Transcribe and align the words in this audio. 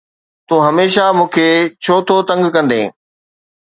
تون 0.47 0.59
هميشه 0.67 1.05
مون 1.17 1.27
کي 1.33 1.47
ڇو 1.83 1.95
ٿو 2.07 2.15
تنگ 2.27 2.43
ڪندين؟ 2.55 2.87